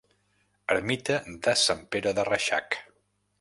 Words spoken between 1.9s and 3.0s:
Pere de Reixac.